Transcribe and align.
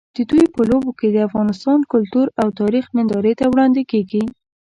د 0.15 0.17
دوی 0.29 0.45
په 0.55 0.61
لوبو 0.69 0.91
کې 0.99 1.07
د 1.11 1.17
افغانستان 1.27 1.79
کلتور 1.91 2.27
او 2.41 2.47
تاریخ 2.59 2.85
نندارې 2.97 3.33
ته 3.39 3.45
وړاندې 3.51 3.81
کېږي. 3.91 4.23